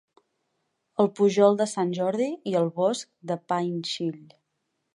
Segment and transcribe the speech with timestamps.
[1.03, 4.19] El pujol de Sant Jordi i el bosc de Painshill.